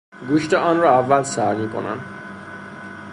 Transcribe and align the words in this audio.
گوشت 0.27 0.53
انرا 0.53 0.99
اول 0.99 1.23
سر 1.23 1.55
میکنند 1.55 2.01